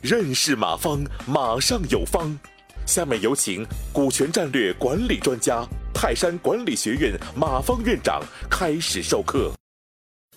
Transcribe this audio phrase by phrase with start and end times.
[0.00, 2.38] 认识马方，马上有方。
[2.86, 9.50] 下面有请股权战略管理专家、泰山管理学院马方院长开始授课。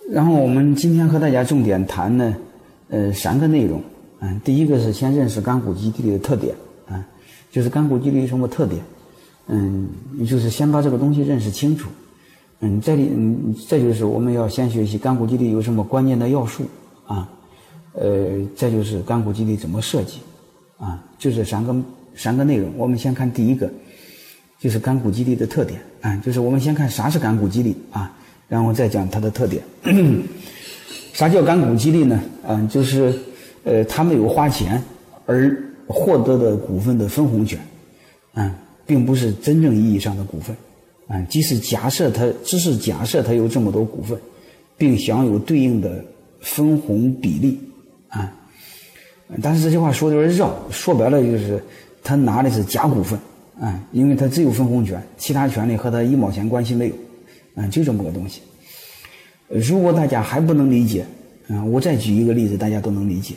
[0.10, 2.34] 然后我们今天和大家重点谈呢，
[2.88, 3.84] 呃，三个内容。
[4.20, 6.56] 嗯，第一个是先认识干股基地的特点，
[6.88, 7.06] 啊，
[7.52, 8.82] 就是干股基地有什么特点？
[9.48, 9.90] 嗯，
[10.20, 11.90] 就是先把这个东西认识清楚。
[12.60, 16.64] 嗯，这里嗯，这就是我们要先学习干股基地有什么关键的要素
[17.06, 17.30] 啊。
[17.94, 20.20] 呃，再就是干股激励怎么设计，
[20.78, 21.76] 啊，就这三个
[22.16, 22.72] 三个内容。
[22.78, 23.68] 我们先看第一个，
[24.60, 28.12] 就是干股激励的特点，啊，就是我们先看啥是干股激励啊，
[28.48, 29.64] 然后再讲它的特点。
[31.14, 32.22] 啥叫干股激励呢？
[32.48, 33.12] 嗯，就是
[33.64, 34.80] 呃，他没有花钱
[35.26, 37.60] 而获得的股份的分红权，
[38.36, 40.56] 啊，并不是真正意义上的股份，
[41.08, 44.20] 啊，即使假设他只是假设他有这么多股份，
[44.78, 46.04] 并享有对应的
[46.42, 47.60] 分红比例。
[48.10, 48.34] 啊，
[49.42, 51.62] 但是这句话说的有点绕，说白了就是
[52.02, 53.20] 他拿的是假股份
[53.60, 56.96] 啊，因为他只有分红权，其他权利和他一毛钱关系没有，
[57.56, 58.42] 啊，就这么个东西。
[59.50, 61.06] 如果大家还不能理解，
[61.50, 63.36] 啊，我再举一个例子，大家都能理解。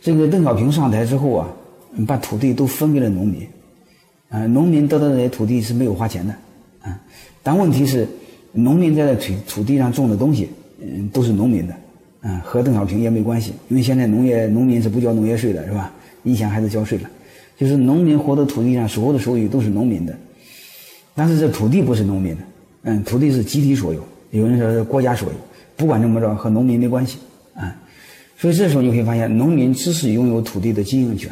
[0.00, 1.48] 这个邓小平上台之后啊，
[2.06, 3.46] 把土地都分给了农民，
[4.28, 6.34] 啊，农民得到的这些土地是没有花钱的，
[6.82, 6.98] 啊，
[7.42, 8.06] 但问题是，
[8.52, 10.48] 农民在这土土地上种的东西，
[10.80, 11.74] 嗯，都是农民的。
[12.24, 15.92] 嗯，和邓小平也没关系，因为现在农业农民是不交农业税的，是吧？
[16.22, 17.10] 以前还是交税了，
[17.58, 20.16] 就是农民活的土地上所有的收益都是农民的，
[21.16, 22.42] 但是这土地不是农民的，
[22.82, 25.34] 嗯，土地是集体所有，有人说是国家所有，
[25.76, 27.18] 不管怎么着和农民没关系，
[27.54, 27.74] 啊，
[28.38, 31.28] 所以这时候你会发现，农民只是拥有土地的经营权，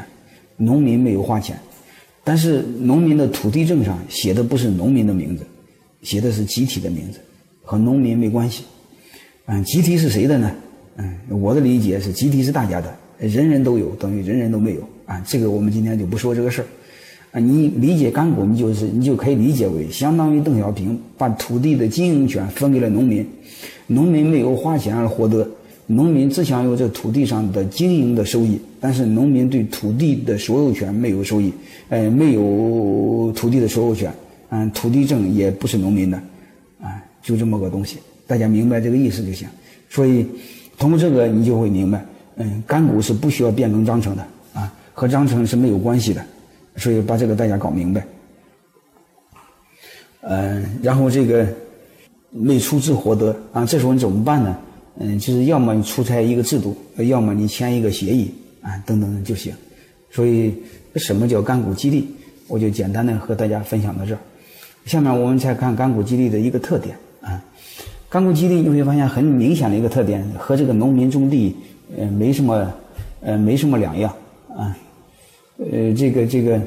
[0.56, 1.56] 农民没有花钱，
[2.30, 5.44] 但是农民的土地证上写的不是农民的名字，
[6.02, 7.18] 写的是集体的名字，
[7.60, 8.62] 和农民没关系，
[9.46, 10.48] 嗯，集体是谁的呢？
[10.98, 15.20] 嗯，我的理解是集体是大家的，人人都有等于人人都没有啊。
[15.26, 16.66] 这个我们今天就不说这个事儿
[17.32, 17.40] 啊。
[17.40, 23.26] 你理解干股，你就是你就可以理解为相当于邓小平把土地的经营权分给了农民，
[23.88, 25.50] 农民没有花钱而获得，
[25.88, 31.52] 农民只享有这土地上的经营的收益，但是农民对土地的所有权没有收益，
[31.90, 34.12] 呃，没有土地的所有权，
[34.48, 36.16] 嗯，土地证也不是农民的，
[36.80, 39.46] 啊，就这么个东西，大家明白这个意思就行。
[39.88, 40.26] 所以。
[40.78, 42.02] 通过这个，你就会明白，
[42.36, 46.24] 嗯，干股是不需要变更章程的啊，和章程是没有关系的，
[46.76, 48.02] 所以把这个大家搞明白。
[50.22, 51.46] 嗯，然后这个
[52.30, 54.56] 没出资获得啊，这时候你怎么办呢？
[55.00, 58.32] 嗯，就是要么你出台一个制度，要么你签一个协议
[58.62, 59.52] 啊，等等就行。
[60.10, 60.54] 所以
[60.96, 62.08] 什么叫干股激励？
[62.48, 64.18] 我就简单的和大家分享到这儿。
[64.84, 67.42] 下面我们再看干股激励的一个特点啊。
[68.08, 71.54] 干股激励你会发现很明显的一个特点，和这个农民种地，
[71.96, 72.72] 呃，没什么，
[73.20, 74.12] 呃，没什么两样
[74.48, 74.76] 啊。
[75.58, 76.60] 呃，这个这个，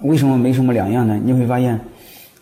[0.00, 1.18] 为什么没什么两样呢？
[1.24, 1.80] 你会发现，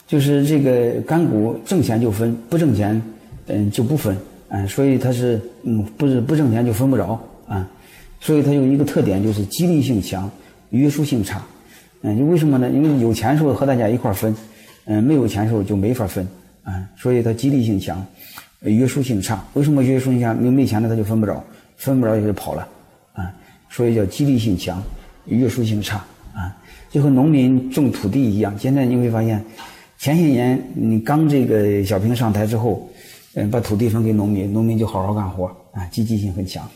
[0.08, 3.00] 就是这个干股挣钱就分，不挣钱，
[3.46, 4.16] 嗯，就不分，
[4.48, 7.68] 啊，所以它是，嗯，不是不挣钱就分不着啊。
[8.20, 10.30] 所以它有一个特点，就是激励性强，
[10.70, 11.42] 约束性差。
[12.02, 12.70] 嗯，为什么呢？
[12.70, 14.34] 因为有钱时候和大家一块分，
[14.84, 16.26] 嗯，没有钱时候就没法分。
[16.62, 18.02] 啊，所以它激励性强，
[18.60, 19.44] 约束性差。
[19.52, 20.34] 为什么约束性强？
[20.34, 21.44] 没没钱了他就分不着，
[21.76, 22.66] 分不着就跑了，
[23.12, 23.30] 啊，
[23.68, 24.82] 所以叫激励性强，
[25.26, 26.02] 约束性差。
[26.32, 26.56] 啊，
[26.90, 28.58] 就和农民种土地一样。
[28.58, 29.44] 现在你会发现，
[29.98, 32.88] 前些年你刚这个小平上台之后，
[33.34, 36.66] 嗯，把土地分给农民，农民就好好干活，啊，积极性很强。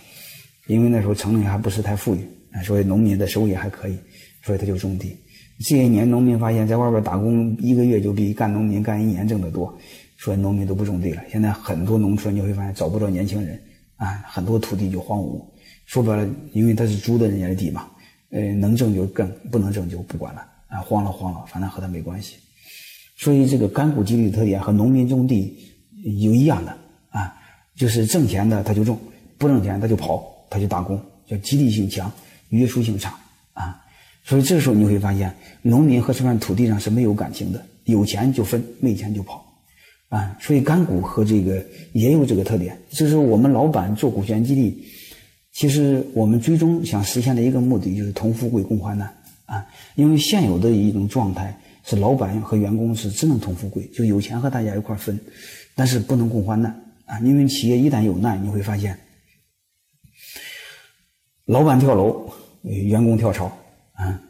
[0.68, 2.20] 因为那时候城里还不是太富裕，
[2.62, 3.96] 所以农民的收益还可以，
[4.44, 5.16] 所以他就种地。
[5.60, 9.76] 这些年，农民发现，在外边打工一个月就比干农民干一年挣得多，
[10.18, 11.22] 所以农民都不种地了。
[11.28, 13.60] 现在很多农村你会发现找不着年轻人，
[13.96, 15.42] 啊，很多土地就荒芜。
[15.86, 17.88] 说白了，因为他是租的人家的地嘛，
[18.30, 22.36] 呃，能挣就挣，不能挣就不管了，啊，荒了荒了，反正和他没关系。
[23.16, 25.56] 所以这个干股激励的特点和农民种地
[26.20, 26.70] 有一样的，
[27.08, 27.34] 啊，
[27.74, 28.96] 就是挣钱的他就种，
[29.38, 32.10] 不挣钱他就跑，他就打工，叫激励性强，
[32.50, 33.14] 约束性差，
[33.52, 33.80] 啊。
[34.24, 39.42] 所以这时候你会发现，农民和这块土地上是没有感情的，有钱就分，没钱就跑，
[40.10, 42.78] 啊，所以干股和这个也有这个特点。
[42.90, 44.84] 就是我们老板做股权激励，
[45.52, 49.08] 其实我们最终想实现的一个目的就是同富贵共患难
[49.46, 49.64] 啊。
[49.94, 55.18] 因为现有的一种状态是老板和员工是只能同富贵，就有钱和大家一块分，
[55.74, 56.70] 但是不能共患难
[57.06, 57.18] 啊。
[57.20, 58.98] 因为企业一旦有难，你会发现，
[61.48, 62.30] 老板跳楼，
[62.62, 63.46] 员工跳槽。
[63.94, 64.20] 啊，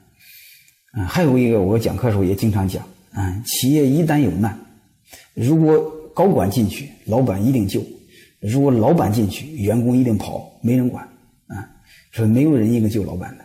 [0.93, 2.81] 啊还有一个，我讲课时候也经常讲，
[3.13, 4.57] 啊，企业一旦有难，
[5.35, 5.77] 如果
[6.15, 7.81] 高管进去，老板一定救；
[8.39, 11.05] 如果老板进去，员工一定跑，没人管
[11.49, 11.69] 啊。
[12.13, 13.45] 所以没有人一个救老板的。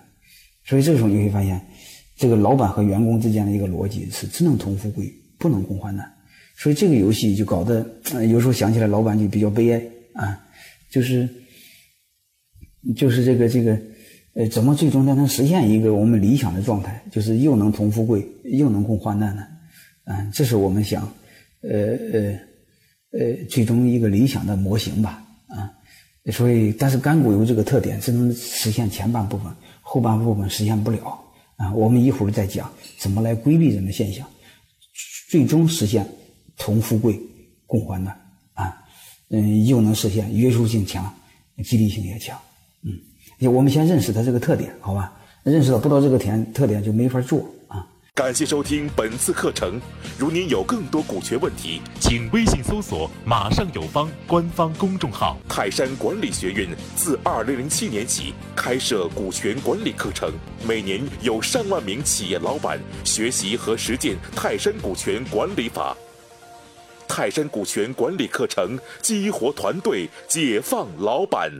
[0.63, 1.59] 所以这时候你会发现，
[2.15, 6.07] 这个老板和员工之间的一个逻辑是只能同富贵，不能共患难。
[6.55, 7.83] 所以这个游戏就搞得
[8.27, 9.81] 有时候想起来，老板就比较悲哀
[10.13, 10.39] 啊，
[10.91, 11.27] 就是
[12.95, 13.79] 就是这个这个
[14.33, 19.47] 呃，怎么最终才能实现一个我们理想的状态，就是又能同富贵，又能共患难呢？
[20.05, 21.01] 嗯，这是我们想
[21.61, 22.39] 呃呃
[23.11, 25.71] 呃最终一个理想的模型吧啊。
[26.31, 29.51] 所以，但是干股有这个特点，只能实现前半部分，
[29.81, 31.19] 后半部分实现不了
[31.57, 31.73] 啊。
[31.73, 34.27] 我们一会儿再讲怎么来规避这种现象，
[35.29, 36.05] 最终实现。
[36.55, 37.19] 同富贵，
[37.65, 38.15] 共患难
[38.53, 38.77] 啊，
[39.31, 41.11] 嗯，又能实现约束性强，
[41.63, 42.39] 激励性也强，
[42.85, 45.11] 嗯，我们先认识它这个特点，好吧？
[45.43, 47.85] 认识到不到这个点特点就没法做啊。
[48.15, 49.81] 感谢收听本次课程。
[50.17, 55.37] 如您有更多股权问题，请微信搜索“马上有方”官方公众号。
[55.49, 60.31] 泰山管理学院自二零零七年起开设股权管理课程，
[60.65, 65.97] 每年有上万名企业老板学习和实践泰山股权管理法。
[67.05, 71.51] 泰山股权管理课程，激活团队，解放老板。